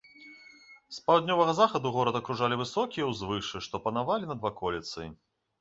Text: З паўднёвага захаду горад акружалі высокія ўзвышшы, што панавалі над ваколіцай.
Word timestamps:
З 0.95 1.03
паўднёвага 1.09 1.53
захаду 1.59 1.91
горад 1.97 2.17
акружалі 2.21 2.59
высокія 2.63 3.11
ўзвышшы, 3.13 3.57
што 3.67 3.85
панавалі 3.85 4.25
над 4.31 4.39
ваколіцай. 4.49 5.07